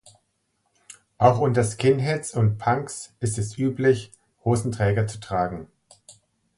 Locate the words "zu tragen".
5.05-5.67